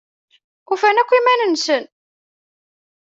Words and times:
Ufan 0.71 0.97
akk 1.01 1.11
iman-nsen. 1.17 1.83